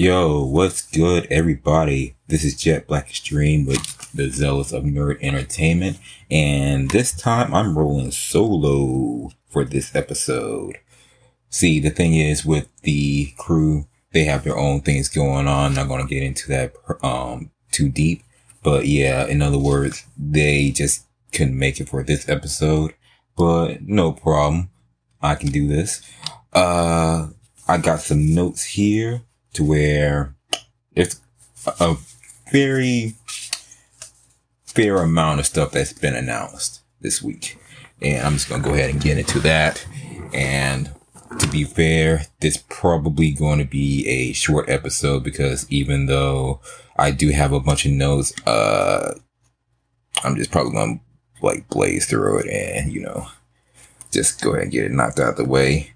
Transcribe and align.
Yo, 0.00 0.42
what's 0.42 0.80
good, 0.80 1.26
everybody? 1.30 2.16
This 2.26 2.42
is 2.42 2.56
Jet 2.56 2.86
Black 2.86 3.10
Extreme 3.10 3.66
with 3.66 4.10
the 4.14 4.30
Zealots 4.30 4.72
of 4.72 4.84
Nerd 4.84 5.18
Entertainment, 5.20 5.98
and 6.30 6.90
this 6.90 7.12
time 7.12 7.52
I'm 7.52 7.76
rolling 7.76 8.10
solo 8.10 9.30
for 9.50 9.62
this 9.62 9.94
episode. 9.94 10.78
See, 11.50 11.80
the 11.80 11.90
thing 11.90 12.14
is 12.14 12.46
with 12.46 12.68
the 12.80 13.34
crew, 13.36 13.88
they 14.14 14.24
have 14.24 14.42
their 14.42 14.56
own 14.56 14.80
things 14.80 15.10
going 15.10 15.46
on. 15.46 15.66
I'm 15.66 15.74
not 15.74 15.88
going 15.88 16.02
to 16.02 16.08
get 16.08 16.22
into 16.22 16.48
that 16.48 16.72
um 17.02 17.50
too 17.70 17.90
deep, 17.90 18.22
but 18.62 18.86
yeah, 18.86 19.26
in 19.26 19.42
other 19.42 19.58
words, 19.58 20.06
they 20.16 20.70
just 20.70 21.04
couldn't 21.34 21.58
make 21.58 21.78
it 21.78 21.90
for 21.90 22.02
this 22.02 22.26
episode, 22.26 22.94
but 23.36 23.82
no 23.82 24.12
problem. 24.12 24.70
I 25.20 25.34
can 25.34 25.50
do 25.50 25.68
this. 25.68 26.00
Uh, 26.54 27.28
I 27.68 27.76
got 27.76 28.00
some 28.00 28.34
notes 28.34 28.64
here 28.64 29.24
to 29.54 29.64
where 29.64 30.34
it's 30.94 31.20
a 31.66 31.96
very 32.50 33.14
fair 34.64 34.98
amount 34.98 35.40
of 35.40 35.46
stuff 35.46 35.72
that's 35.72 35.92
been 35.92 36.14
announced 36.14 36.80
this 37.00 37.22
week. 37.22 37.58
And 38.00 38.26
I'm 38.26 38.34
just 38.34 38.48
going 38.48 38.62
to 38.62 38.68
go 38.68 38.74
ahead 38.74 38.90
and 38.90 39.00
get 39.00 39.18
into 39.18 39.40
that. 39.40 39.86
And 40.32 40.90
to 41.38 41.46
be 41.48 41.64
fair, 41.64 42.26
this 42.40 42.64
probably 42.68 43.30
going 43.32 43.58
to 43.58 43.64
be 43.64 44.06
a 44.08 44.32
short 44.32 44.68
episode 44.68 45.22
because 45.22 45.70
even 45.70 46.06
though 46.06 46.60
I 46.96 47.10
do 47.10 47.30
have 47.30 47.52
a 47.52 47.60
bunch 47.60 47.84
of 47.84 47.92
notes, 47.92 48.32
uh, 48.46 49.14
I'm 50.24 50.36
just 50.36 50.50
probably 50.50 50.72
going 50.72 50.98
to 50.98 51.46
like 51.46 51.68
blaze 51.68 52.06
through 52.06 52.40
it 52.40 52.48
and, 52.48 52.92
you 52.92 53.00
know, 53.00 53.26
just 54.10 54.42
go 54.42 54.50
ahead 54.50 54.64
and 54.64 54.72
get 54.72 54.84
it 54.84 54.92
knocked 54.92 55.20
out 55.20 55.30
of 55.30 55.36
the 55.36 55.44
way. 55.44 55.92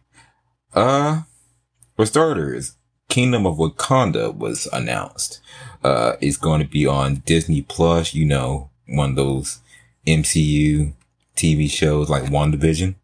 Uh, 0.73 1.23
for 1.97 2.07
starters, 2.07 2.77
Kingdom 3.09 3.47
of 3.47 3.57
Wakanda 3.57 4.35
was 4.35 4.67
announced. 4.73 5.41
Uh, 5.83 6.15
it's 6.21 6.37
going 6.37 6.61
to 6.61 6.69
be 6.69 6.87
on 6.87 7.17
Disney 7.27 7.63
Plus, 7.63 8.15
you 8.15 8.25
know, 8.25 8.71
one 8.89 9.11
of 9.11 9.17
those 9.17 9.61
MCU 10.07 10.93
TV 11.37 11.71
shows 11.71 12.09
like 12.09 12.25
WandaVision. 12.25 12.95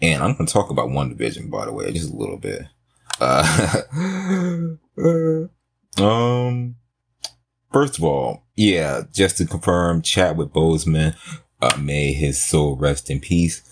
And 0.00 0.22
I'm 0.22 0.34
going 0.34 0.46
to 0.46 0.52
talk 0.52 0.70
about 0.70 0.88
WandaVision, 0.88 1.50
by 1.50 1.66
the 1.66 1.72
way, 1.72 1.92
just 1.92 2.12
a 2.12 2.16
little 2.16 2.36
bit. 2.36 2.62
Uh, 3.20 3.82
um, 6.02 6.76
first 7.72 7.98
of 7.98 8.04
all, 8.04 8.44
yeah, 8.56 9.02
just 9.12 9.38
to 9.38 9.46
confirm, 9.46 10.02
Chadwick 10.02 10.50
Boseman, 10.50 11.16
uh, 11.60 11.76
may 11.78 12.12
his 12.12 12.42
soul 12.42 12.76
rest 12.76 13.10
in 13.10 13.20
peace 13.20 13.62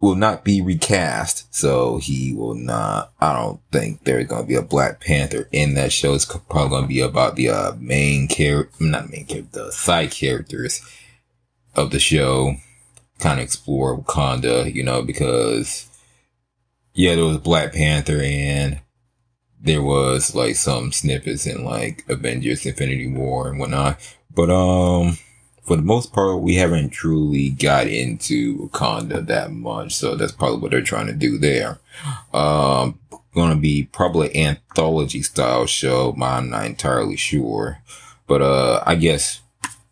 will 0.00 0.14
not 0.14 0.44
be 0.44 0.60
recast. 0.60 1.54
So 1.54 1.98
he 1.98 2.34
will 2.34 2.54
not, 2.54 3.12
I 3.20 3.32
don't 3.32 3.60
think 3.72 4.04
there's 4.04 4.26
going 4.26 4.42
to 4.42 4.48
be 4.48 4.54
a 4.54 4.62
Black 4.62 5.00
Panther 5.00 5.48
in 5.52 5.74
that 5.74 5.92
show. 5.92 6.14
It's 6.14 6.26
probably 6.26 6.68
going 6.68 6.82
to 6.82 6.88
be 6.88 7.00
about 7.00 7.36
the 7.36 7.48
uh, 7.48 7.72
main 7.78 8.28
character, 8.28 8.76
not 8.84 9.10
main 9.10 9.26
character, 9.26 9.64
the 9.64 9.72
side 9.72 10.10
characters 10.10 10.80
of 11.74 11.90
the 11.90 11.98
show. 11.98 12.56
Kind 13.18 13.40
of 13.40 13.44
explore 13.44 13.98
Wakanda, 13.98 14.72
you 14.72 14.82
know, 14.82 15.00
because 15.00 15.88
yeah, 16.92 17.14
there 17.14 17.24
was 17.24 17.38
Black 17.38 17.72
Panther 17.72 18.20
and 18.20 18.80
there 19.58 19.82
was 19.82 20.34
like 20.34 20.56
some 20.56 20.92
snippets 20.92 21.46
in 21.46 21.64
like 21.64 22.04
Avengers 22.08 22.66
Infinity 22.66 23.08
War 23.08 23.48
and 23.48 23.58
whatnot. 23.58 23.98
But, 24.30 24.50
um, 24.50 25.16
for 25.66 25.74
the 25.74 25.82
most 25.82 26.12
part, 26.12 26.40
we 26.40 26.54
haven't 26.54 26.90
truly 26.90 27.50
got 27.50 27.88
into 27.88 28.68
Wakanda 28.68 29.26
that 29.26 29.50
much. 29.50 29.94
So 29.94 30.14
that's 30.14 30.30
probably 30.32 30.58
what 30.58 30.70
they're 30.70 30.80
trying 30.80 31.08
to 31.08 31.12
do 31.12 31.38
there. 31.38 31.78
Um, 32.32 33.00
gonna 33.34 33.56
be 33.56 33.88
probably 33.92 34.34
anthology 34.36 35.22
style 35.22 35.66
show, 35.66 36.14
I'm 36.22 36.50
not 36.50 36.66
entirely 36.66 37.16
sure. 37.16 37.82
But, 38.28 38.42
uh, 38.42 38.82
I 38.86 38.94
guess 38.94 39.40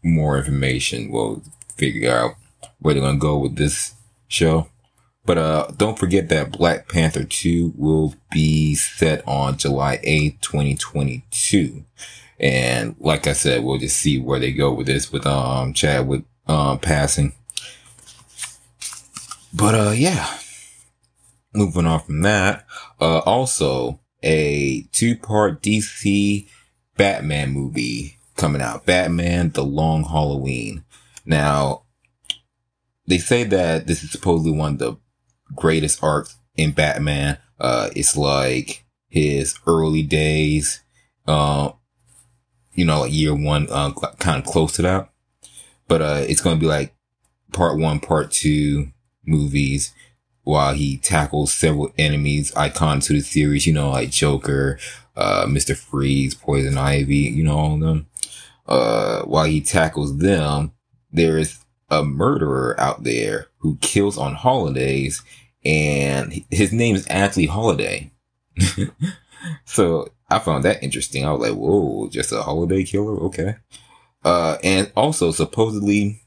more 0.03 0.39
information 0.39 1.11
will 1.11 1.43
figure 1.77 2.13
out 2.13 2.37
where 2.79 2.95
they're 2.95 3.03
gonna 3.03 3.19
go 3.19 3.39
with 3.39 3.57
this 3.57 3.95
show. 4.29 4.69
But, 5.27 5.39
uh, 5.39 5.69
don't 5.77 5.99
forget 5.99 6.29
that 6.29 6.53
Black 6.53 6.89
Panther 6.89 7.25
2 7.25 7.75
will 7.77 8.15
be 8.31 8.75
set 8.77 9.27
on 9.27 9.57
July 9.57 9.99
8th, 10.05 10.41
2022. 10.41 11.85
And 12.45 12.95
like 13.01 13.27
I 13.27 13.33
said, 13.33 13.65
we'll 13.65 13.79
just 13.79 13.97
see 13.97 14.19
where 14.21 14.39
they 14.39 14.53
go 14.53 14.71
with 14.75 14.87
this 14.87 15.11
with, 15.11 15.27
um, 15.27 15.73
Chad 15.73 16.07
with 16.07 16.25
um, 16.47 16.79
passing. 16.79 17.33
But, 19.55 19.75
uh, 19.75 19.91
yeah. 19.93 20.29
Moving 21.55 21.87
on 21.87 22.01
from 22.01 22.21
that, 22.21 22.67
uh, 23.01 23.19
also 23.21 24.01
a 24.23 24.83
two 24.93 25.17
part 25.17 25.63
DC 25.63 26.47
Batman 26.99 27.53
movie 27.53 28.19
coming 28.37 28.61
out. 28.61 28.85
Batman, 28.85 29.51
The 29.51 29.65
Long 29.65 30.05
Halloween. 30.05 30.85
Now, 31.25 31.85
they 33.07 33.19
say 33.19 33.45
that 33.45 33.87
this 33.87 34.03
is 34.03 34.11
supposedly 34.11 34.53
one 34.53 34.75
of 34.75 34.79
the 34.81 34.97
greatest 35.55 36.03
arcs 36.03 36.37
in 36.57 36.73
Batman. 36.73 37.39
Uh, 37.59 37.89
it's 37.95 38.17
like 38.17 38.85
his 39.09 39.55
early 39.67 40.03
days, 40.03 40.83
uh, 41.27 41.71
you 42.75 42.85
know, 42.85 43.01
like 43.01 43.13
year 43.13 43.35
one, 43.35 43.69
uh, 43.71 43.93
kind 44.19 44.45
of 44.45 44.51
close 44.51 44.73
to 44.75 44.83
that. 44.83 45.11
But, 45.89 46.03
uh, 46.03 46.25
it's 46.29 46.41
going 46.41 46.57
to 46.57 46.61
be 46.61 46.67
like 46.67 46.95
part 47.53 47.79
one, 47.79 48.01
part 48.01 48.31
two 48.31 48.89
movies 49.27 49.93
while 50.43 50.75
he 50.75 50.99
tackles 50.99 51.53
several 51.53 51.93
enemies 51.99 52.55
icon 52.55 53.01
to 53.01 53.15
the 53.15 53.21
series, 53.21 53.67
you 53.67 53.73
know, 53.73 53.91
like 53.91 54.11
Joker, 54.11 54.79
uh, 55.17 55.47
Mr. 55.47 55.77
Freeze, 55.77 56.35
Poison 56.35 56.77
Ivy, 56.77 57.17
you 57.17 57.43
know, 57.43 57.57
all 57.57 57.75
of 57.75 57.81
them. 57.81 58.07
Uh, 58.67 59.23
while 59.23 59.45
he 59.45 59.61
tackles 59.61 60.19
them, 60.19 60.73
there 61.11 61.39
is 61.39 61.65
a 61.91 62.03
murderer 62.03 62.79
out 62.79 63.05
there 63.05 63.49
who 63.59 63.77
kills 63.77 64.19
on 64.19 64.35
holidays 64.35 65.23
and 65.65 66.45
his 66.51 66.73
name 66.73 66.95
is 66.95 67.07
Anthony 67.07 67.47
Holiday. 67.47 68.11
so 69.65 70.09
I 70.29 70.39
found 70.39 70.65
that 70.65 70.83
interesting. 70.83 71.25
I 71.25 71.33
was 71.33 71.49
like, 71.49 71.59
whoa, 71.59 72.09
just 72.09 72.33
a 72.33 72.43
holiday 72.43 72.85
killer? 72.85 73.19
Okay. 73.25 73.57
Uh, 74.25 74.57
and 74.65 74.91
also 74.97 75.31
supposedly, 75.31 76.23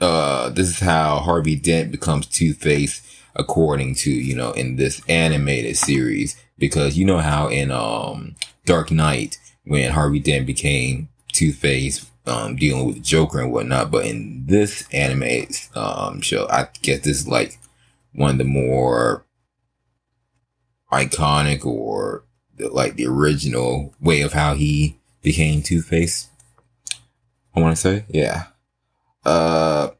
uh, 0.00 0.50
this 0.50 0.68
is 0.68 0.80
how 0.80 1.18
Harvey 1.18 1.56
Dent 1.56 1.90
becomes 1.90 2.26
Two-Face 2.26 3.02
according 3.34 3.96
to, 3.96 4.10
you 4.10 4.36
know, 4.36 4.52
in 4.52 4.76
this 4.76 5.02
animated 5.08 5.76
series, 5.76 6.36
because 6.58 6.96
you 6.96 7.04
know 7.04 7.18
how 7.18 7.48
in, 7.48 7.72
um, 7.72 8.36
Dark 8.64 8.92
Knight, 8.92 9.38
when 9.64 9.90
Harvey 9.90 10.20
Dent 10.20 10.46
became 10.46 11.08
Two-Face, 11.32 12.08
um, 12.26 12.56
dealing 12.56 12.86
with 12.86 12.96
the 12.96 13.02
Joker 13.02 13.40
and 13.40 13.52
whatnot, 13.52 13.90
but 13.90 14.06
in 14.06 14.44
this 14.46 14.88
anime, 14.92 15.46
um, 15.74 16.20
show, 16.20 16.46
I 16.48 16.68
guess 16.82 17.00
this 17.00 17.20
is 17.20 17.28
like 17.28 17.58
one 18.12 18.32
of 18.32 18.38
the 18.38 18.44
more 18.44 19.26
iconic 20.92 21.66
or 21.66 22.24
the, 22.56 22.68
like 22.68 22.96
the 22.96 23.06
original 23.06 23.94
way 24.00 24.20
of 24.20 24.32
how 24.32 24.54
he 24.54 24.98
became 25.22 25.62
Two-Face. 25.62 26.28
I 27.54 27.60
want 27.60 27.76
to 27.76 27.80
say, 27.80 28.04
yeah. 28.08 28.44
Uh, 29.24 29.90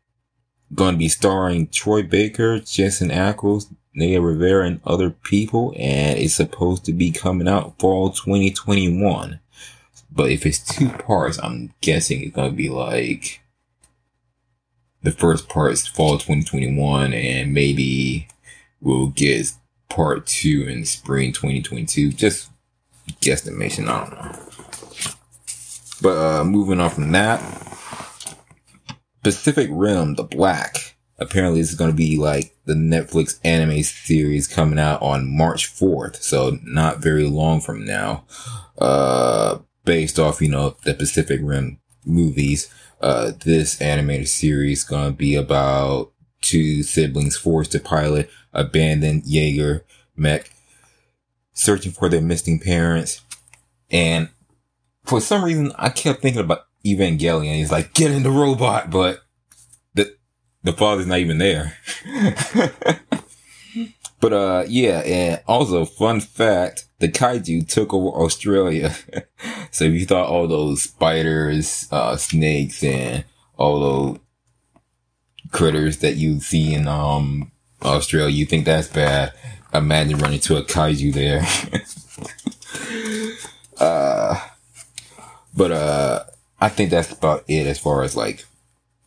going 0.74 0.94
to 0.94 0.98
be 0.98 1.08
starring 1.08 1.68
Troy 1.68 2.02
Baker, 2.02 2.60
Jensen 2.60 3.10
Ackles, 3.10 3.72
Naya 3.94 4.20
Rivera, 4.20 4.66
and 4.66 4.80
other 4.84 5.10
people, 5.10 5.72
and 5.78 6.18
it's 6.18 6.34
supposed 6.34 6.84
to 6.84 6.92
be 6.92 7.10
coming 7.10 7.48
out 7.48 7.78
fall 7.78 8.10
2021. 8.10 9.40
But 10.10 10.30
if 10.30 10.46
it's 10.46 10.58
two 10.58 10.88
parts, 10.90 11.38
I'm 11.42 11.72
guessing 11.80 12.22
it's 12.22 12.34
going 12.34 12.50
to 12.50 12.56
be 12.56 12.68
like 12.68 13.40
the 15.02 15.12
first 15.12 15.48
part 15.48 15.72
is 15.72 15.86
fall 15.86 16.18
2021, 16.18 17.12
and 17.12 17.52
maybe 17.52 18.26
we'll 18.80 19.08
get 19.08 19.52
part 19.94 20.26
two 20.26 20.66
in 20.68 20.84
spring 20.84 21.32
2022. 21.32 22.12
Just 22.12 22.50
guesstimation, 23.22 23.88
I 23.88 24.04
don't 24.04 24.12
know. 24.12 24.50
But 26.02 26.18
uh 26.18 26.44
moving 26.44 26.80
on 26.80 26.90
from 26.90 27.12
that, 27.12 27.40
Pacific 29.22 29.68
Rim, 29.70 30.14
The 30.14 30.24
Black. 30.24 30.96
Apparently, 31.18 31.60
this 31.60 31.70
is 31.70 31.76
going 31.76 31.92
to 31.92 31.96
be 31.96 32.16
like 32.16 32.56
the 32.64 32.74
Netflix 32.74 33.38
anime 33.44 33.84
series 33.84 34.48
coming 34.48 34.80
out 34.80 35.00
on 35.00 35.30
March 35.30 35.72
4th. 35.72 36.16
So 36.16 36.58
not 36.64 36.98
very 36.98 37.28
long 37.28 37.60
from 37.60 37.84
now. 37.84 38.24
Uh, 38.76 39.60
based 39.84 40.18
off, 40.18 40.42
you 40.42 40.48
know, 40.48 40.76
the 40.82 40.92
Pacific 40.92 41.40
Rim 41.42 41.78
movies. 42.04 42.68
Uh, 43.00 43.32
this 43.44 43.80
animated 43.80 44.28
series 44.28 44.82
going 44.82 45.12
to 45.12 45.16
be 45.16 45.36
about 45.36 46.10
two 46.44 46.82
siblings 46.82 47.36
forced 47.36 47.72
to 47.72 47.80
pilot 47.80 48.30
abandoned 48.52 49.24
Jaeger 49.26 49.84
mech 50.16 50.50
searching 51.52 51.92
for 51.92 52.08
their 52.08 52.20
missing 52.20 52.60
parents. 52.60 53.22
And 53.90 54.28
for 55.04 55.20
some 55.20 55.44
reason, 55.44 55.72
I 55.76 55.88
kept 55.88 56.22
thinking 56.22 56.40
about 56.40 56.66
Evangelion. 56.84 57.54
He's 57.54 57.72
like, 57.72 57.94
get 57.94 58.10
in 58.10 58.22
the 58.22 58.30
robot, 58.30 58.90
but 58.90 59.22
the, 59.94 60.16
the 60.62 60.72
father's 60.72 61.06
not 61.06 61.18
even 61.18 61.38
there. 61.38 61.76
But 64.24 64.32
uh, 64.32 64.64
yeah, 64.68 65.00
and 65.00 65.42
also 65.46 65.84
fun 65.84 66.20
fact: 66.20 66.86
the 66.98 67.10
kaiju 67.10 67.68
took 67.68 67.92
over 67.92 68.08
Australia. 68.24 68.94
so 69.70 69.84
if 69.84 69.92
you 69.92 70.06
thought 70.06 70.30
all 70.30 70.48
those 70.48 70.80
spiders, 70.80 71.86
uh, 71.92 72.16
snakes, 72.16 72.82
and 72.82 73.24
all 73.58 73.80
those 73.80 74.18
critters 75.54 75.98
that 75.98 76.16
you 76.16 76.40
see 76.40 76.74
in 76.74 76.86
um 76.86 77.50
Australia, 77.82 78.34
you 78.34 78.44
think 78.44 78.64
that's 78.64 78.88
bad? 78.88 79.32
Imagine 79.72 80.18
running 80.18 80.34
into 80.34 80.56
a 80.56 80.62
kaiju 80.62 81.12
there. 81.14 81.42
uh, 83.84 84.40
but 85.56 85.72
uh, 85.72 86.24
I 86.60 86.68
think 86.68 86.90
that's 86.90 87.12
about 87.12 87.44
it 87.48 87.66
as 87.66 87.78
far 87.78 88.02
as 88.02 88.16
like 88.16 88.44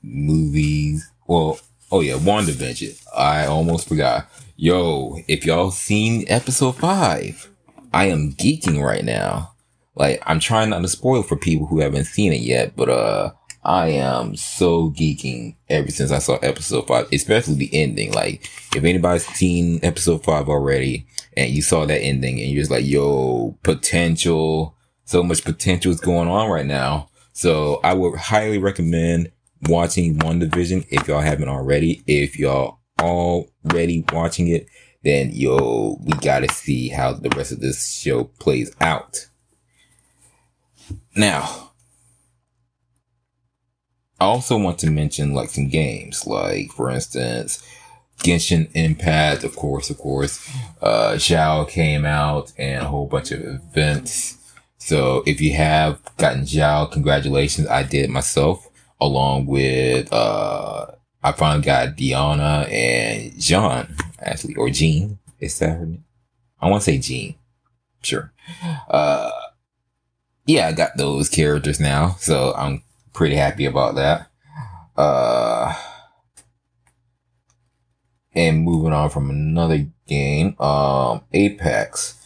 movies. 0.02 1.10
Well, 1.28 1.60
oh 1.92 2.02
yeah, 2.02 2.16
WandaVision. 2.16 3.02
I 3.16 3.46
almost 3.46 3.88
forgot. 3.88 4.30
Yo, 4.56 5.18
if 5.28 5.46
y'all 5.46 5.72
seen 5.72 6.26
episode 6.28 6.78
five, 6.78 7.50
I 7.94 8.06
am 8.06 8.34
geeking 8.34 8.84
right 8.84 9.06
now. 9.06 9.54
Like, 9.96 10.22
I'm 10.26 10.40
trying 10.40 10.70
not 10.70 10.82
to 10.82 10.88
spoil 10.88 11.24
for 11.24 11.36
people 11.36 11.66
who 11.68 11.80
haven't 11.80 12.06
seen 12.06 12.32
it 12.32 12.42
yet, 12.42 12.76
but, 12.76 12.90
uh, 12.90 13.32
I 13.68 13.90
am 13.90 14.38
so 14.38 14.92
geeking 14.92 15.58
ever 15.68 15.92
since 15.92 16.10
I 16.10 16.20
saw 16.20 16.38
episode 16.38 16.88
five, 16.88 17.10
especially 17.12 17.56
the 17.56 17.70
ending. 17.74 18.14
Like, 18.14 18.50
if 18.74 18.86
anybody's 18.86 19.28
seen 19.28 19.82
episode 19.84 20.24
five 20.24 20.48
already 20.48 21.06
and 21.36 21.52
you 21.52 21.62
saw 21.62 21.86
that 21.86 22.02
ending 22.02 22.40
and 22.40 22.50
you're 22.50 22.62
just 22.62 22.72
like, 22.72 22.86
yo, 22.86 23.58
potential, 23.64 24.74
so 25.04 25.22
much 25.22 25.44
potential 25.44 25.92
is 25.92 26.00
going 26.00 26.30
on 26.30 26.50
right 26.50 26.66
now. 26.66 27.10
So 27.34 27.82
I 27.84 27.94
would 27.94 28.18
highly 28.18 28.58
recommend 28.58 29.34
watching 29.64 30.16
WandaVision 30.16 30.88
if 30.90 31.10
y'all 31.10 31.20
haven't 31.20 31.50
already. 31.50 32.04
If 32.08 32.40
y'all 32.40 32.80
already 33.02 34.06
watching 34.14 34.48
it, 34.48 34.68
then 35.04 35.32
yo, 35.34 36.00
we 36.06 36.14
gotta 36.22 36.48
see 36.54 36.88
how 36.88 37.12
the 37.12 37.30
rest 37.36 37.52
of 37.52 37.60
this 37.60 38.00
show 38.00 38.24
plays 38.24 38.74
out. 38.80 39.28
Now, 41.18 41.67
I 44.20 44.26
also 44.26 44.58
want 44.58 44.80
to 44.80 44.90
mention 44.90 45.34
like 45.34 45.50
some 45.50 45.68
games, 45.68 46.26
like 46.26 46.72
for 46.72 46.90
instance, 46.90 47.64
Genshin 48.24 48.70
Impact, 48.74 49.44
of 49.44 49.56
course, 49.56 49.90
of 49.90 49.98
course. 49.98 50.50
Uh, 50.82 51.14
Xiao 51.14 51.70
came 51.70 52.06
out 52.06 52.52
and 52.58 52.84
a 52.84 52.88
whole 52.88 53.08
bunch 53.08 53.32
of 53.32 53.42
events. 53.42 54.38
So 54.78 55.24
if 55.26 55.40
you 55.40 55.54
have 55.54 56.00
gotten 56.18 56.42
Xiao, 56.42 56.92
congratulations. 56.92 57.68
I 57.68 57.84
did 57.84 58.06
it 58.06 58.10
myself 58.10 58.68
along 59.00 59.46
with, 59.46 60.12
uh, 60.12 60.88
I 61.24 61.32
finally 61.34 61.64
got 61.64 61.96
Diana 61.96 62.68
and 62.72 63.40
John, 63.40 63.96
actually, 64.20 64.56
or 64.56 64.70
Jean. 64.70 65.20
Is 65.40 65.60
that 65.60 65.78
her 65.78 65.86
name? 65.86 66.06
I 66.60 66.70
want 66.70 66.82
to 66.82 66.92
say 66.92 66.98
Jean. 66.98 67.36
Sure. 68.02 68.32
Uh, 68.90 69.30
yeah, 70.46 70.68
I 70.68 70.72
got 70.72 70.98
those 70.98 71.30
characters 71.30 71.80
now, 71.80 72.16
so 72.20 72.54
I'm 72.56 72.82
pretty 73.18 73.36
happy 73.36 73.66
about 73.66 73.96
that. 73.96 74.30
Uh, 74.96 75.74
and 78.34 78.64
moving 78.64 78.94
on 78.94 79.10
from 79.10 79.32
another 79.32 79.88
game, 80.08 80.56
um, 80.60 81.22
Apex 81.34 82.24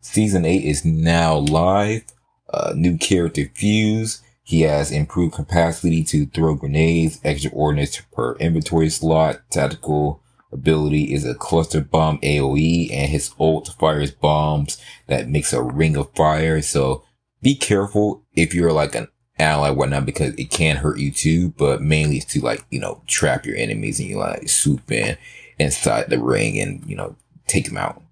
season 0.00 0.44
eight 0.44 0.64
is 0.64 0.84
now 0.84 1.36
live. 1.36 2.04
Uh, 2.48 2.72
new 2.76 2.96
character 2.96 3.50
Fuse 3.54 4.22
he 4.50 4.62
has 4.62 4.90
improved 4.90 5.34
capacity 5.34 6.02
to 6.02 6.26
throw 6.26 6.56
grenades, 6.56 7.20
extra 7.22 7.52
ordnance 7.52 8.00
per 8.12 8.34
inventory 8.38 8.90
slot, 8.90 9.48
tactical 9.48 10.20
ability 10.50 11.14
is 11.14 11.24
a 11.24 11.36
cluster 11.36 11.80
bomb 11.80 12.18
AoE, 12.18 12.92
and 12.92 13.10
his 13.10 13.30
ult 13.38 13.68
fires 13.78 14.10
bombs 14.10 14.76
that 15.06 15.28
makes 15.28 15.52
a 15.52 15.62
ring 15.62 15.96
of 15.96 16.12
fire. 16.16 16.60
So 16.62 17.04
be 17.40 17.54
careful 17.54 18.24
if 18.34 18.52
you're 18.52 18.72
like 18.72 18.96
an 18.96 19.06
ally, 19.40 19.70
whatnot, 19.70 20.06
because 20.06 20.34
it 20.34 20.50
can 20.50 20.76
hurt 20.76 20.98
you 20.98 21.10
too, 21.10 21.50
but 21.50 21.82
mainly 21.82 22.18
it's 22.18 22.26
to 22.26 22.40
like, 22.40 22.64
you 22.70 22.78
know, 22.78 23.02
trap 23.06 23.44
your 23.44 23.56
enemies 23.56 23.98
and 23.98 24.08
you 24.08 24.18
like 24.18 24.48
swoop 24.48 24.90
in 24.90 25.16
inside 25.58 26.08
the 26.08 26.18
ring 26.18 26.58
and, 26.60 26.84
you 26.88 26.94
know, 26.94 27.16
take 27.46 27.66
them 27.66 27.76
out 27.76 28.02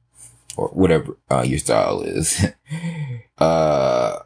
or 0.57 0.69
whatever 0.69 1.17
uh, 1.31 1.43
your 1.43 1.59
style 1.59 2.03
is. 2.03 2.47
uh, 3.39 4.19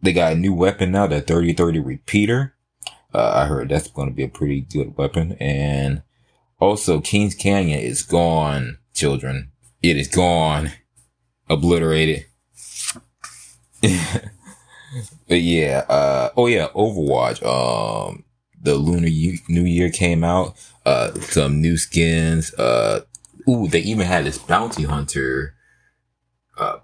they 0.00 0.12
got 0.12 0.32
a 0.32 0.36
new 0.36 0.54
weapon 0.54 0.92
now, 0.92 1.06
the 1.06 1.20
3030 1.20 1.80
repeater. 1.80 2.54
Uh, 3.14 3.32
I 3.34 3.46
heard 3.46 3.68
that's 3.68 3.90
going 3.90 4.08
to 4.08 4.14
be 4.14 4.22
a 4.22 4.28
pretty 4.28 4.62
good 4.62 4.96
weapon. 4.96 5.36
And 5.38 6.02
also 6.58 7.00
Kings 7.00 7.34
Canyon 7.34 7.80
is 7.80 8.02
gone, 8.02 8.78
children. 8.94 9.50
It 9.82 9.96
is 9.96 10.08
gone. 10.08 10.72
Obliterated. 11.50 12.26
but 15.28 15.40
yeah, 15.40 15.84
uh, 15.88 16.30
oh 16.36 16.46
yeah, 16.46 16.68
Overwatch. 16.74 17.42
Um, 17.44 18.24
the 18.60 18.74
Lunar 18.74 19.08
New 19.48 19.64
Year 19.64 19.90
came 19.90 20.22
out. 20.24 20.56
Uh, 20.84 21.12
some 21.20 21.60
new 21.60 21.76
skins. 21.76 22.52
Uh, 22.54 23.02
ooh, 23.48 23.68
they 23.68 23.80
even 23.80 24.06
had 24.06 24.24
this 24.24 24.38
bounty 24.38 24.84
hunter, 24.84 25.54
uh, 26.58 26.78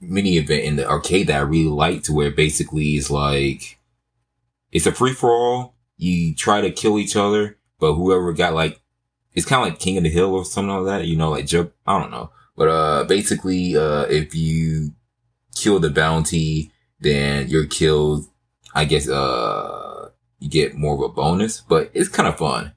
mini 0.00 0.36
event 0.36 0.64
in 0.64 0.76
the 0.76 0.88
arcade 0.88 1.28
that 1.28 1.38
I 1.38 1.40
really 1.40 1.70
liked 1.70 2.10
where 2.10 2.30
basically 2.30 2.90
it's 2.90 3.10
like, 3.10 3.78
it's 4.72 4.86
a 4.86 4.92
free 4.92 5.12
for 5.12 5.30
all. 5.30 5.74
You 5.96 6.34
try 6.34 6.60
to 6.60 6.70
kill 6.70 6.98
each 6.98 7.16
other, 7.16 7.58
but 7.78 7.94
whoever 7.94 8.32
got 8.32 8.54
like, 8.54 8.80
it's 9.32 9.46
kind 9.46 9.62
of 9.62 9.68
like 9.72 9.80
King 9.80 9.96
of 9.96 10.04
the 10.04 10.10
Hill 10.10 10.34
or 10.34 10.44
something 10.44 10.74
like 10.74 10.86
that, 10.86 11.06
you 11.06 11.16
know, 11.16 11.30
like 11.30 11.46
jump, 11.46 11.72
I 11.86 11.98
don't 12.00 12.10
know. 12.10 12.30
But, 12.56 12.68
uh, 12.68 13.04
basically, 13.04 13.76
uh, 13.76 14.02
if 14.02 14.34
you 14.34 14.92
kill 15.56 15.80
the 15.80 15.90
bounty, 15.90 16.70
then 17.04 17.48
you're 17.48 17.66
killed, 17.66 18.26
I 18.74 18.84
guess, 18.84 19.08
uh, 19.08 20.08
you 20.40 20.50
get 20.50 20.74
more 20.74 20.94
of 20.94 21.00
a 21.02 21.08
bonus, 21.08 21.60
but 21.60 21.90
it's 21.94 22.08
kind 22.08 22.28
of 22.28 22.38
fun. 22.38 22.72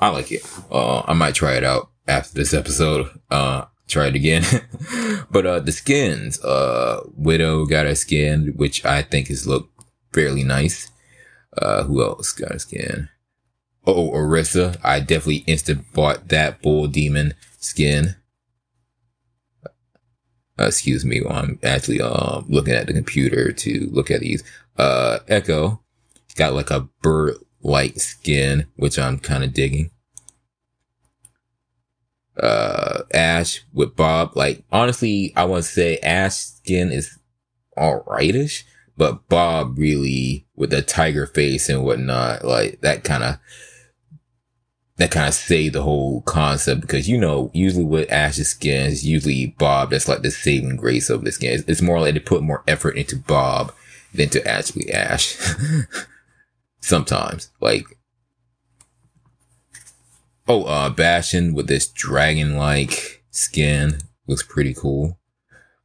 I 0.00 0.10
like 0.10 0.30
it. 0.30 0.48
Uh, 0.70 1.00
I 1.00 1.14
might 1.14 1.34
try 1.34 1.54
it 1.54 1.64
out 1.64 1.90
after 2.06 2.34
this 2.34 2.54
episode. 2.54 3.08
Uh, 3.30 3.64
try 3.88 4.06
it 4.06 4.14
again. 4.14 4.44
but, 5.30 5.46
uh, 5.46 5.58
the 5.58 5.72
skins, 5.72 6.38
uh, 6.44 7.00
Widow 7.16 7.66
got 7.66 7.86
a 7.86 7.96
skin, 7.96 8.52
which 8.54 8.84
I 8.84 9.02
think 9.02 9.28
has 9.28 9.46
looked 9.46 9.72
fairly 10.12 10.44
nice. 10.44 10.90
Uh, 11.56 11.82
who 11.84 12.02
else 12.04 12.32
got 12.32 12.52
a 12.52 12.58
skin? 12.60 13.08
Oh, 13.86 14.10
Orisa. 14.10 14.78
I 14.84 15.00
definitely 15.00 15.44
instant 15.46 15.92
bought 15.94 16.28
that 16.28 16.60
Bull 16.60 16.86
Demon 16.86 17.32
skin. 17.58 18.16
Uh, 20.58 20.66
excuse 20.66 21.04
me, 21.04 21.22
I'm 21.28 21.58
actually, 21.62 22.00
um, 22.00 22.46
looking 22.48 22.74
at 22.74 22.86
the 22.86 22.92
computer 22.92 23.52
to 23.52 23.88
look 23.92 24.10
at 24.10 24.20
these. 24.20 24.42
Uh, 24.76 25.18
Echo 25.28 25.80
got 26.36 26.54
like 26.54 26.70
a 26.70 26.88
bird-like 27.02 27.98
skin, 27.98 28.66
which 28.76 28.98
I'm 28.98 29.18
kind 29.18 29.44
of 29.44 29.52
digging 29.52 29.90
uh, 32.40 33.02
Ashe 33.12 33.64
with 33.72 33.96
Bob. 33.96 34.36
Like, 34.36 34.64
honestly, 34.70 35.32
I 35.36 35.44
want 35.44 35.64
to 35.64 35.70
say 35.70 35.98
Ashe 35.98 36.36
skin 36.36 36.92
is 36.92 37.18
alrightish, 37.76 38.64
but 38.96 39.28
Bob 39.28 39.78
really 39.78 40.46
with 40.54 40.70
the 40.70 40.82
tiger 40.82 41.26
face 41.26 41.68
and 41.68 41.84
whatnot, 41.84 42.44
like 42.44 42.80
that 42.82 43.04
kind 43.04 43.24
of, 43.24 43.38
that 44.98 45.10
kind 45.10 45.28
of 45.28 45.34
saved 45.34 45.74
the 45.74 45.82
whole 45.82 46.22
concept 46.22 46.80
because, 46.80 47.08
you 47.08 47.18
know, 47.18 47.50
usually 47.54 47.84
with 47.84 48.08
Ashe's 48.10 48.48
skin 48.48 48.86
is 48.86 49.06
usually 49.06 49.54
Bob 49.58 49.90
that's 49.90 50.08
like 50.08 50.22
the 50.22 50.30
saving 50.30 50.76
grace 50.76 51.08
of 51.08 51.24
the 51.24 51.32
skin. 51.32 51.54
It's, 51.54 51.68
it's 51.68 51.82
more 51.82 52.00
like 52.00 52.14
they 52.14 52.20
put 52.20 52.42
more 52.42 52.62
effort 52.66 52.96
into 52.96 53.16
Bob 53.16 53.72
than 54.12 54.28
to 54.30 54.46
actually 54.46 54.92
Ashe. 54.92 55.38
Sometimes, 56.80 57.50
like, 57.60 57.84
Oh, 60.50 60.64
uh, 60.64 60.88
Bastion 60.88 61.52
with 61.52 61.66
this 61.66 61.86
dragon-like 61.86 63.22
skin 63.30 63.98
looks 64.26 64.42
pretty 64.42 64.72
cool. 64.72 65.18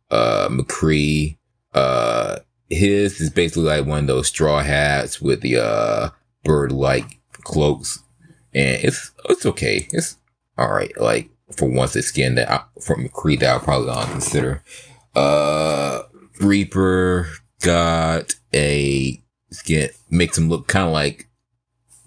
Uh, 0.09 0.47
McCree, 0.49 1.37
uh, 1.73 2.37
his 2.69 3.19
is 3.19 3.29
basically 3.29 3.63
like 3.63 3.85
one 3.85 3.99
of 3.99 4.07
those 4.07 4.29
straw 4.29 4.61
hats 4.61 5.21
with 5.21 5.41
the, 5.41 5.57
uh, 5.57 6.09
bird-like 6.45 7.19
cloaks. 7.43 7.99
And 8.55 8.83
it's, 8.83 9.11
it's 9.29 9.45
okay. 9.45 9.87
It's 9.91 10.17
alright. 10.59 10.99
Like, 10.99 11.29
for 11.55 11.69
once, 11.69 11.93
the 11.93 12.01
skin 12.01 12.35
that 12.35 12.49
I, 12.49 12.63
from 12.81 13.09
Creed 13.09 13.41
that 13.41 13.51
I'll 13.51 13.59
probably 13.59 13.87
not 13.87 14.09
consider. 14.09 14.63
Uh, 15.15 16.03
Reaper 16.39 17.29
got 17.61 18.33
a 18.53 19.21
skin, 19.51 19.89
makes 20.09 20.37
him 20.37 20.49
look 20.49 20.67
kind 20.67 20.87
of 20.87 20.93
like 20.93 21.29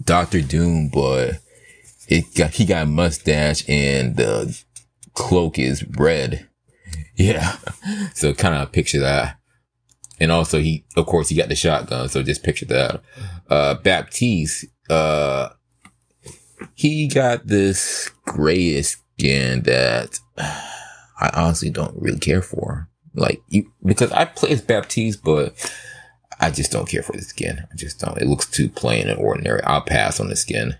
Doctor 0.02 0.40
Doom, 0.40 0.88
but 0.92 1.34
it 2.08 2.34
got, 2.34 2.54
he 2.54 2.64
got 2.64 2.88
mustache 2.88 3.64
and 3.68 4.16
the 4.16 4.60
cloak 5.14 5.58
is 5.58 5.84
red. 5.84 6.46
Yeah. 7.18 7.56
So 8.12 8.34
kind 8.34 8.54
of 8.54 8.72
picture 8.72 9.00
that. 9.00 9.38
And 10.20 10.30
also 10.30 10.58
he, 10.58 10.84
of 10.96 11.06
course, 11.06 11.30
he 11.30 11.34
got 11.34 11.48
the 11.48 11.56
shotgun. 11.56 12.10
So 12.10 12.22
just 12.22 12.42
picture 12.42 12.66
that. 12.66 13.00
Uh, 13.48 13.74
Baptiste, 13.76 14.66
uh, 14.90 15.48
he 16.74 17.08
got 17.08 17.46
this 17.46 18.10
grayish 18.26 18.96
skin 19.18 19.62
that 19.62 20.20
I 20.38 21.30
honestly 21.34 21.70
don't 21.70 22.00
really 22.00 22.18
care 22.18 22.42
for. 22.42 22.88
Like, 23.14 23.40
you, 23.48 23.72
because 23.84 24.12
I 24.12 24.26
play 24.26 24.50
as 24.50 24.60
Baptiste, 24.60 25.24
but 25.24 25.54
I 26.38 26.50
just 26.50 26.70
don't 26.70 26.88
care 26.88 27.02
for 27.02 27.12
the 27.12 27.22
skin. 27.22 27.66
I 27.72 27.76
just 27.76 27.98
don't. 27.98 28.18
It 28.18 28.26
looks 28.26 28.46
too 28.46 28.68
plain 28.68 29.08
and 29.08 29.18
ordinary. 29.18 29.62
I'll 29.62 29.80
pass 29.80 30.20
on 30.20 30.28
the 30.28 30.36
skin. 30.36 30.76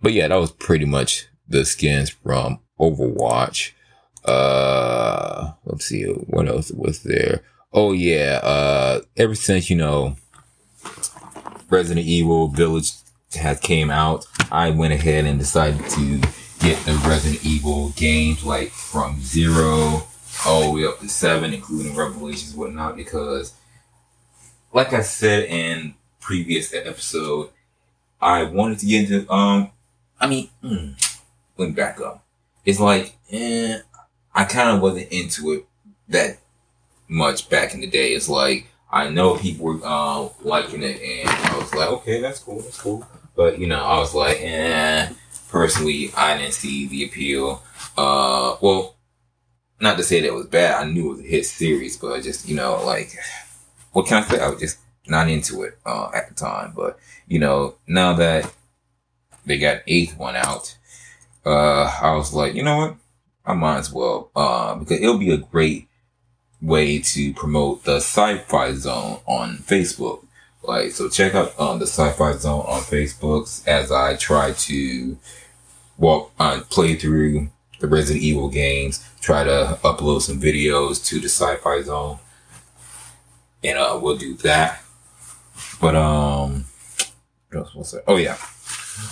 But 0.00 0.12
yeah, 0.12 0.28
that 0.28 0.36
was 0.36 0.52
pretty 0.52 0.84
much 0.84 1.26
the 1.48 1.64
skins 1.64 2.10
from 2.10 2.60
Overwatch. 2.78 3.72
Uh, 4.24 5.52
let's 5.64 5.86
see, 5.86 6.04
what 6.04 6.48
else 6.48 6.70
was 6.70 7.02
there? 7.02 7.42
Oh 7.72 7.92
yeah, 7.92 8.40
uh, 8.42 9.00
ever 9.16 9.34
since, 9.34 9.70
you 9.70 9.76
know, 9.76 10.16
Resident 11.70 12.06
Evil 12.06 12.48
Village 12.48 12.92
had 13.34 13.60
came 13.60 13.90
out, 13.90 14.26
I 14.50 14.70
went 14.70 14.94
ahead 14.94 15.24
and 15.26 15.38
decided 15.38 15.84
to 15.90 16.18
get 16.60 16.78
the 16.84 16.92
Resident 17.06 17.44
Evil 17.44 17.90
games 17.90 18.44
like 18.44 18.70
from 18.70 19.20
zero 19.20 20.02
all 20.46 20.62
the 20.62 20.70
way 20.70 20.86
up 20.86 21.00
to 21.00 21.08
seven, 21.08 21.52
including 21.52 21.94
Revelations 21.94 22.54
whatnot, 22.54 22.96
because 22.96 23.52
like 24.72 24.92
I 24.92 25.02
said 25.02 25.44
in 25.44 25.94
previous 26.20 26.74
episode, 26.74 27.50
I 28.20 28.44
wanted 28.44 28.78
to 28.80 28.86
get 28.86 29.10
into 29.10 29.30
um 29.32 29.70
I 30.20 30.26
mean 30.26 30.48
mm, 30.62 31.20
let 31.56 31.68
me 31.68 31.74
back 31.74 32.00
up. 32.00 32.24
It's 32.64 32.80
like 32.80 33.16
eh, 33.30 33.78
I 34.34 34.44
kinda 34.44 34.80
wasn't 34.80 35.12
into 35.12 35.52
it 35.52 35.66
that 36.08 36.38
much 37.08 37.48
back 37.48 37.74
in 37.74 37.80
the 37.80 37.86
day. 37.86 38.12
It's 38.12 38.28
like 38.28 38.66
I 38.90 39.10
know 39.10 39.36
people 39.36 39.66
were 39.66 39.80
uh, 39.84 40.28
liking 40.42 40.82
it, 40.82 41.00
and 41.00 41.28
I 41.28 41.58
was 41.58 41.74
like, 41.74 41.88
okay, 41.88 42.20
that's 42.20 42.38
cool, 42.38 42.60
that's 42.60 42.80
cool. 42.80 43.06
But 43.36 43.58
you 43.58 43.66
know, 43.66 43.80
I 43.80 43.98
was 43.98 44.14
like, 44.14 44.38
eh. 44.40 45.10
Personally, 45.50 46.10
I 46.16 46.36
didn't 46.36 46.54
see 46.54 46.86
the 46.86 47.04
appeal. 47.04 47.62
Uh, 47.96 48.56
well, 48.60 48.96
not 49.80 49.96
to 49.96 50.02
say 50.02 50.20
that 50.20 50.26
it 50.26 50.34
was 50.34 50.46
bad. 50.46 50.82
I 50.82 50.90
knew 50.90 51.06
it 51.06 51.16
was 51.16 51.20
a 51.20 51.28
hit 51.28 51.46
series, 51.46 51.96
but 51.96 52.22
just 52.22 52.48
you 52.48 52.56
know, 52.56 52.84
like, 52.84 53.16
what 53.92 54.06
can 54.06 54.22
I 54.22 54.26
say? 54.26 54.40
I 54.40 54.48
was 54.48 54.60
just 54.60 54.78
not 55.06 55.28
into 55.28 55.62
it 55.62 55.78
uh, 55.86 56.10
at 56.14 56.28
the 56.28 56.34
time. 56.34 56.72
But 56.74 56.98
you 57.26 57.38
know, 57.38 57.76
now 57.86 58.14
that 58.14 58.52
they 59.46 59.58
got 59.58 59.82
eighth 59.86 60.18
one 60.18 60.36
out, 60.36 60.76
uh, 61.46 61.90
I 62.02 62.14
was 62.14 62.34
like, 62.34 62.54
you 62.54 62.62
know 62.62 62.76
what? 62.76 62.96
I 63.46 63.54
might 63.54 63.78
as 63.78 63.92
well, 63.92 64.30
uh, 64.36 64.74
because 64.74 65.00
it'll 65.00 65.18
be 65.18 65.32
a 65.32 65.38
great 65.38 65.88
way 66.60 66.98
to 66.98 67.32
promote 67.34 67.84
the 67.84 67.96
sci-fi 67.96 68.72
zone 68.72 69.20
on 69.26 69.58
Facebook. 69.58 70.26
Like, 70.62 70.90
so 70.90 71.08
check 71.08 71.34
out 71.34 71.58
um, 71.58 71.78
the 71.78 71.86
sci-fi 71.86 72.32
zone 72.32 72.64
on 72.66 72.80
Facebook 72.80 73.66
as 73.66 73.92
I 73.92 74.16
try 74.16 74.52
to 74.52 75.16
walk, 75.96 76.32
uh, 76.38 76.60
play 76.68 76.96
through 76.96 77.48
the 77.80 77.86
Resident 77.86 78.24
Evil 78.24 78.48
games, 78.48 79.08
try 79.20 79.44
to 79.44 79.78
upload 79.84 80.22
some 80.22 80.40
videos 80.40 81.04
to 81.06 81.20
the 81.20 81.28
sci-fi 81.28 81.82
zone. 81.82 82.18
And, 83.62 83.78
uh, 83.78 83.98
we'll 84.02 84.16
do 84.16 84.34
that. 84.38 84.82
But, 85.80 85.94
um, 85.94 86.64
what 87.52 87.74
was 87.74 87.92
that? 87.92 88.02
Oh 88.06 88.16
yeah. 88.16 88.36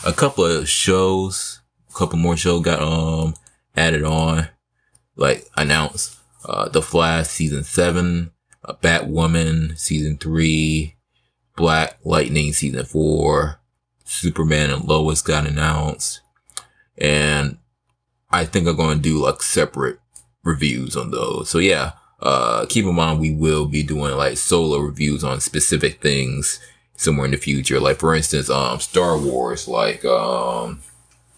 A 0.04 0.12
couple 0.12 0.44
of 0.44 0.68
shows, 0.68 1.60
a 1.88 1.92
couple 1.92 2.18
more 2.18 2.36
shows 2.36 2.62
got, 2.62 2.82
um, 2.82 3.34
added 3.76 4.02
on, 4.02 4.48
like 5.14 5.48
announced, 5.56 6.18
uh, 6.46 6.68
The 6.68 6.82
Flash 6.82 7.28
season 7.28 7.64
seven, 7.64 8.30
uh, 8.64 8.74
Batwoman 8.74 9.78
season 9.78 10.16
three, 10.16 10.96
Black 11.56 11.98
Lightning 12.04 12.52
season 12.52 12.84
four, 12.84 13.60
Superman 14.04 14.70
and 14.70 14.84
Lois 14.84 15.22
got 15.22 15.46
announced. 15.46 16.20
And 16.96 17.58
I 18.30 18.44
think 18.44 18.66
I'm 18.66 18.76
going 18.76 18.98
to 18.98 19.02
do 19.02 19.18
like 19.18 19.42
separate 19.42 19.98
reviews 20.44 20.96
on 20.96 21.10
those. 21.10 21.50
So 21.50 21.58
yeah, 21.58 21.92
uh, 22.20 22.66
keep 22.68 22.84
in 22.84 22.94
mind 22.94 23.20
we 23.20 23.32
will 23.34 23.66
be 23.66 23.82
doing 23.82 24.16
like 24.16 24.38
solo 24.38 24.78
reviews 24.78 25.24
on 25.24 25.40
specific 25.40 26.00
things 26.00 26.60
somewhere 26.96 27.26
in 27.26 27.32
the 27.32 27.36
future. 27.36 27.80
Like 27.80 27.98
for 27.98 28.14
instance, 28.14 28.48
um, 28.48 28.80
Star 28.80 29.18
Wars, 29.18 29.68
like, 29.68 30.04
um, 30.04 30.80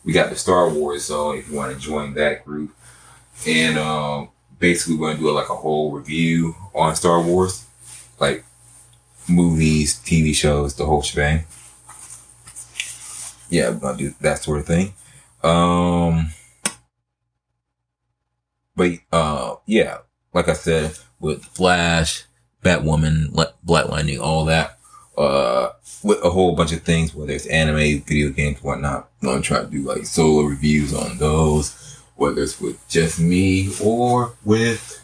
we 0.05 0.13
got 0.13 0.31
the 0.31 0.37
Star 0.37 0.71
Wars 0.71 1.07
zone 1.07 1.39
if 1.39 1.49
you 1.49 1.57
want 1.57 1.75
to 1.75 1.81
join 1.81 2.15
that 2.15 2.45
group. 2.45 2.75
And, 3.47 3.79
um, 3.79 4.31
basically 4.59 4.97
we're 4.97 5.15
to 5.15 5.19
do 5.19 5.31
like 5.31 5.49
a 5.49 5.55
whole 5.55 5.93
review 5.93 6.55
on 6.75 6.95
Star 6.97 7.23
Wars. 7.23 7.65
Like 8.19 8.45
movies, 9.29 10.01
TV 10.05 10.35
shows, 10.35 10.75
the 10.75 10.87
whole 10.87 11.03
shebang. 11.03 11.45
Yeah, 13.51 13.69
I'm 13.69 13.79
gonna 13.79 13.97
do 13.97 14.15
that 14.21 14.43
sort 14.43 14.61
of 14.61 14.67
thing. 14.67 14.95
Um, 15.43 16.31
but 18.77 18.93
uh, 19.13 19.57
yeah, 19.67 19.99
like 20.35 20.49
I 20.49 20.53
said, 20.53 20.99
with 21.21 21.45
Flash, 21.45 22.25
Batwoman, 22.65 23.33
Black 23.63 23.89
Lightning, 23.89 24.21
all 24.21 24.45
that, 24.47 24.79
uh, 25.17 25.71
with 26.03 26.23
a 26.25 26.31
whole 26.31 26.55
bunch 26.55 26.73
of 26.73 26.83
things, 26.83 27.15
whether 27.15 27.33
it's 27.33 27.47
anime, 27.47 28.03
video 28.03 28.31
games, 28.31 28.63
whatnot. 28.63 29.11
I'm 29.23 29.29
gonna 29.29 29.43
try 29.43 29.61
to 29.61 29.67
do 29.67 29.83
like 29.83 30.07
solo 30.07 30.43
reviews 30.43 30.93
on 30.93 31.19
those, 31.19 31.88
whether 32.19 32.43
it's 32.43 32.61
with 32.61 32.87
just 32.89 33.21
me 33.21 33.71
or 33.81 34.35
with 34.45 35.01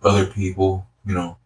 other 0.00 0.26
people, 0.26 0.86
you 1.04 1.12
know. 1.12 1.36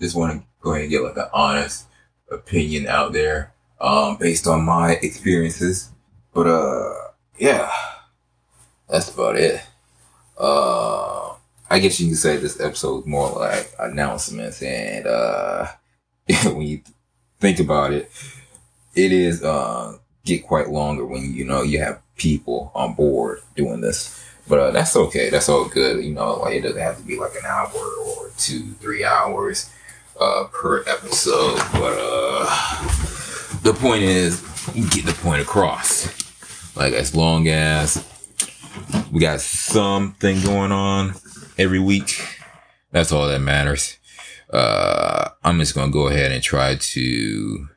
Just 0.00 0.14
want 0.14 0.40
to 0.40 0.46
go 0.60 0.70
ahead 0.70 0.82
and 0.82 0.90
get 0.90 1.02
like 1.02 1.16
an 1.16 1.26
honest 1.34 1.86
opinion 2.30 2.86
out 2.86 3.12
there, 3.12 3.52
um, 3.80 4.16
based 4.18 4.46
on 4.46 4.64
my 4.64 4.92
experiences. 5.02 5.90
But, 6.32 6.46
uh, 6.46 6.94
yeah, 7.38 7.68
that's 8.88 9.12
about 9.12 9.34
it. 9.34 9.60
Uh, 10.38 11.34
I 11.68 11.80
guess 11.80 11.98
you 11.98 12.06
can 12.06 12.16
say 12.16 12.36
this 12.36 12.60
episode 12.60 13.00
is 13.00 13.06
more 13.06 13.30
like 13.32 13.72
announcements 13.80 14.62
and, 14.62 15.08
uh, 15.08 15.66
when 16.44 16.62
you 16.62 16.82
think 17.40 17.58
about 17.58 17.92
it, 17.92 18.12
it 18.94 19.10
is, 19.10 19.42
uh, 19.42 19.98
get 20.24 20.46
quite 20.46 20.68
longer 20.68 21.04
when, 21.04 21.32
you 21.32 21.44
know, 21.44 21.62
you 21.62 21.80
have 21.80 22.00
people 22.16 22.70
on 22.74 22.94
board 22.94 23.40
doing 23.56 23.80
this. 23.80 24.16
But 24.48 24.58
uh, 24.58 24.70
that's 24.72 24.96
okay. 24.96 25.30
That's 25.30 25.48
all 25.48 25.68
good. 25.68 26.04
You 26.04 26.12
know, 26.12 26.34
like 26.40 26.54
it 26.54 26.62
doesn't 26.62 26.80
have 26.80 26.96
to 26.96 27.02
be 27.02 27.18
like 27.18 27.34
an 27.36 27.46
hour 27.46 27.70
or 27.72 28.30
two, 28.36 28.72
three 28.80 29.04
hours 29.04 29.70
uh, 30.20 30.44
per 30.52 30.80
episode. 30.88 31.56
But 31.72 31.96
uh, 31.96 32.44
the 33.62 33.72
point 33.72 34.02
is, 34.02 34.40
get 34.90 35.06
the 35.06 35.16
point 35.22 35.42
across. 35.42 36.08
Like 36.76 36.92
as 36.94 37.14
long 37.14 37.48
as 37.48 38.04
we 39.12 39.20
got 39.20 39.40
something 39.40 40.40
going 40.42 40.72
on 40.72 41.14
every 41.58 41.78
week, 41.78 42.20
that's 42.90 43.12
all 43.12 43.28
that 43.28 43.40
matters. 43.40 43.98
Uh, 44.52 45.30
I'm 45.44 45.58
just 45.60 45.74
gonna 45.74 45.92
go 45.92 46.08
ahead 46.08 46.32
and 46.32 46.42
try 46.42 46.74
to 46.74 47.68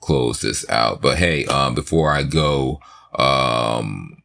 close 0.00 0.40
this 0.40 0.68
out. 0.68 1.00
But 1.00 1.18
hey, 1.18 1.44
um, 1.46 1.74
before 1.74 2.12
I 2.12 2.22
go, 2.22 2.80
um, 3.18 4.22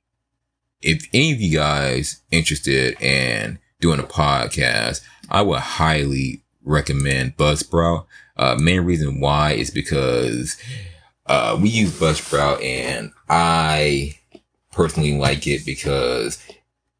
if 0.81 1.07
any 1.13 1.33
of 1.33 1.41
you 1.41 1.57
guys 1.57 2.21
interested 2.31 2.99
in 3.01 3.59
doing 3.79 3.99
a 3.99 4.03
podcast, 4.03 5.01
I 5.29 5.41
would 5.41 5.59
highly 5.59 6.43
recommend 6.63 7.37
Buzzsprout. 7.37 8.05
Uh, 8.37 8.55
main 8.59 8.81
reason 8.81 9.19
why 9.19 9.53
is 9.53 9.71
because, 9.71 10.57
uh, 11.25 11.57
we 11.59 11.69
use 11.69 11.97
Buzzsprout 11.99 12.63
and 12.63 13.11
I 13.29 14.17
personally 14.71 15.17
like 15.17 15.47
it 15.47 15.65
because 15.65 16.37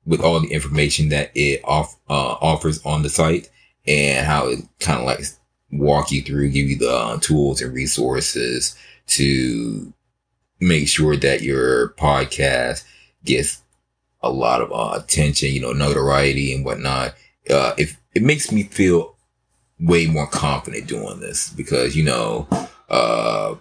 with 0.06 0.22
all 0.22 0.40
the 0.40 0.48
information 0.48 1.10
that 1.10 1.32
it 1.36 1.62
off, 1.64 1.96
uh, 2.10 2.36
offers 2.42 2.84
on 2.86 3.04
the 3.04 3.10
site 3.10 3.50
and 3.86 4.26
how 4.26 4.48
it 4.48 4.60
kind 4.80 5.00
of 5.00 5.06
like 5.06 5.26
walk 5.72 6.12
you 6.12 6.22
through, 6.22 6.50
give 6.50 6.70
you 6.70 6.78
the 6.78 6.92
uh, 6.92 7.18
tools 7.20 7.62
and 7.62 7.74
resources 7.74 8.76
to 9.08 9.94
make 10.60 10.88
sure 10.88 11.16
that 11.16 11.42
your 11.42 11.90
podcast 11.90 12.84
gets 13.24 13.62
a 14.22 14.30
lot 14.30 14.62
of 14.62 14.72
uh, 14.72 15.00
attention, 15.00 15.52
you 15.52 15.62
know, 15.62 15.74
notoriety 15.74 16.54
and 16.54 16.66
whatnot. 16.66 17.14
Uh, 17.50 17.74
if 17.78 18.00
it 18.14 18.24
makes 18.24 18.52
me 18.52 18.64
feel 18.64 19.16
way 19.80 20.08
more 20.08 20.28
confident 20.28 20.88
doing 20.88 21.20
this 21.20 21.50
because, 21.50 21.96
you 21.96 22.04
know, 22.04 22.48
uh, 22.90 23.56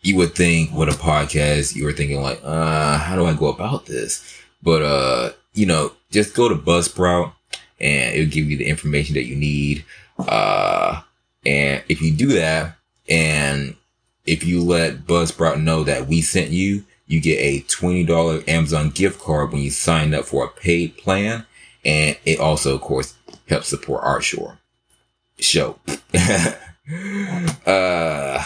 you 0.00 0.16
would 0.16 0.34
think 0.34 0.72
with 0.72 0.88
a 0.88 0.92
podcast, 0.92 1.74
you 1.74 1.84
were 1.84 1.92
thinking 1.92 2.20
like, 2.20 2.40
uh, 2.42 2.98
how 2.98 3.16
do 3.16 3.26
I 3.26 3.34
go 3.34 3.46
about 3.46 3.86
this? 3.86 4.40
But, 4.62 4.82
uh, 4.82 5.30
you 5.54 5.66
know, 5.66 5.92
just 6.10 6.34
go 6.34 6.48
to 6.48 6.54
Buzzsprout 6.54 7.32
and 7.80 8.14
it'll 8.14 8.30
give 8.30 8.50
you 8.50 8.56
the 8.56 8.66
information 8.66 9.14
that 9.14 9.26
you 9.26 9.36
need. 9.36 9.84
Uh, 10.18 11.02
and 11.46 11.82
if 11.88 12.02
you 12.02 12.12
do 12.12 12.28
that 12.32 12.76
and 13.08 13.76
if 14.24 14.44
you 14.44 14.62
let 14.62 15.06
Buzzsprout 15.06 15.62
know 15.62 15.84
that 15.84 16.08
we 16.08 16.20
sent 16.20 16.50
you, 16.50 16.84
you 17.06 17.20
get 17.20 17.38
a 17.38 17.60
$20 17.62 18.48
Amazon 18.48 18.90
gift 18.90 19.20
card 19.20 19.52
when 19.52 19.62
you 19.62 19.70
sign 19.70 20.12
up 20.12 20.24
for 20.24 20.44
a 20.44 20.48
paid 20.48 20.96
plan. 20.98 21.46
And 21.84 22.18
it 22.24 22.40
also, 22.40 22.74
of 22.74 22.80
course, 22.80 23.14
helps 23.48 23.68
support 23.68 24.02
our 24.02 24.20
show 24.20 24.54
show. 25.38 25.78
uh, 27.64 28.44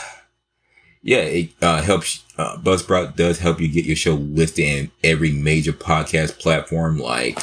yeah, 1.02 1.22
it 1.22 1.50
uh, 1.62 1.80
helps. 1.80 2.22
Uh, 2.36 2.58
Buzzsprout 2.58 3.16
does 3.16 3.38
help 3.38 3.60
you 3.60 3.68
get 3.68 3.86
your 3.86 3.96
show 3.96 4.14
listed 4.14 4.64
in 4.64 4.90
every 5.02 5.32
major 5.32 5.72
podcast 5.72 6.38
platform 6.38 6.98
like 6.98 7.38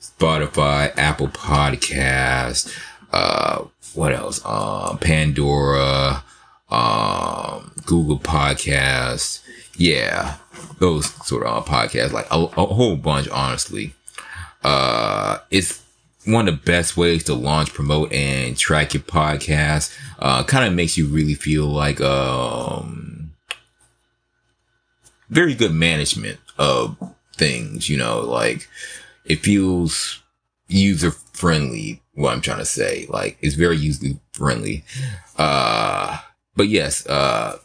Spotify, 0.00 0.92
Apple 0.98 1.28
Podcast, 1.28 2.70
uh, 3.12 3.64
what 3.94 4.12
else? 4.12 4.40
Uh, 4.44 4.96
Pandora, 4.96 6.22
um, 6.70 7.72
Google 7.84 8.18
Podcasts. 8.18 9.40
Yeah, 9.76 10.36
those 10.78 11.12
sort 11.26 11.46
of 11.46 11.66
uh, 11.66 11.70
podcasts, 11.70 12.12
like 12.12 12.26
a, 12.30 12.36
a 12.36 12.66
whole 12.66 12.96
bunch, 12.96 13.28
honestly. 13.28 13.94
Uh, 14.62 15.38
it's 15.50 15.82
one 16.24 16.48
of 16.48 16.54
the 16.54 16.70
best 16.70 16.96
ways 16.96 17.24
to 17.24 17.34
launch, 17.34 17.72
promote, 17.72 18.12
and 18.12 18.56
track 18.56 18.94
your 18.94 19.02
podcast. 19.02 19.96
Uh, 20.18 20.44
kind 20.44 20.66
of 20.66 20.74
makes 20.74 20.96
you 20.96 21.06
really 21.06 21.34
feel 21.34 21.66
like, 21.66 22.00
um, 22.00 23.32
very 25.32 25.54
good 25.54 25.72
management 25.72 26.38
of 26.58 26.96
things, 27.36 27.88
you 27.88 27.96
know, 27.96 28.20
like 28.20 28.68
it 29.24 29.40
feels 29.40 30.22
user 30.68 31.10
friendly. 31.10 32.01
What 32.14 32.32
I'm 32.32 32.40
trying 32.42 32.58
to 32.58 32.64
say, 32.64 33.06
like 33.08 33.38
it's 33.40 33.54
very 33.54 33.76
user 33.76 34.18
friendly. 34.32 34.84
Uh, 35.38 36.18
but 36.54 36.68
yes, 36.68 37.06
uh, 37.06 37.58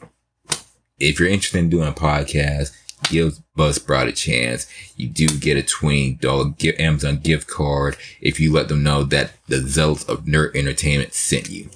if 0.99 1.19
you're 1.19 1.27
interested 1.27 1.59
in 1.59 1.69
doing 1.69 1.87
a 1.87 1.93
podcast, 1.93 2.75
give 3.09 3.39
Buzzsprout 3.57 4.07
a 4.07 4.11
chance. 4.11 4.67
You 4.95 5.07
do 5.07 5.27
get 5.27 5.57
a 5.57 5.61
$20 5.61 6.79
Amazon 6.79 7.17
gift 7.17 7.47
card 7.47 7.97
if 8.21 8.39
you 8.39 8.51
let 8.51 8.67
them 8.67 8.83
know 8.83 9.03
that 9.03 9.33
the 9.47 9.67
Zealots 9.67 10.03
of 10.05 10.25
Nerd 10.25 10.55
Entertainment 10.55 11.13
sent 11.13 11.49
you. 11.49 11.69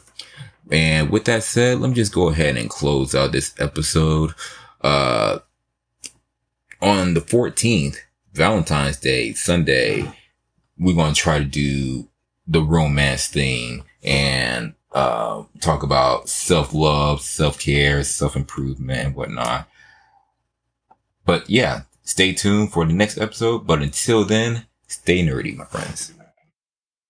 And 0.72 1.10
with 1.10 1.26
that 1.26 1.44
said, 1.44 1.80
let 1.80 1.90
me 1.90 1.96
just 1.96 2.14
go 2.14 2.30
ahead 2.30 2.58
and 2.58 2.70
close 2.70 3.14
out 3.14 3.34
this 3.34 3.54
episode. 3.60 4.34
Uh, 4.82 5.40
on 6.82 7.14
the 7.14 7.22
14th, 7.22 7.98
Valentine's 8.34 8.98
Day, 8.98 9.34
Sunday, 9.34 10.10
we're 10.80 10.96
going 10.96 11.14
to 11.14 11.20
try 11.20 11.38
to 11.38 11.46
do 11.46 12.08
the 12.52 12.62
romance 12.62 13.28
thing 13.28 13.84
and 14.04 14.74
uh, 14.92 15.44
talk 15.62 15.84
about 15.84 16.28
self 16.28 16.74
love, 16.74 17.22
self 17.22 17.58
care, 17.60 18.04
self 18.04 18.36
improvement, 18.36 19.08
and 19.08 19.16
whatnot. 19.16 19.70
But 21.26 21.50
yeah, 21.50 21.84
stay 22.04 22.34
tuned 22.34 22.74
for 22.74 22.86
the 22.86 22.94
next 22.94 23.18
episode. 23.18 23.66
But 23.66 23.82
until 23.82 24.26
then, 24.26 24.66
stay 24.88 25.26
nerdy, 25.26 25.56
my 25.56 25.66
friends. 25.66 26.14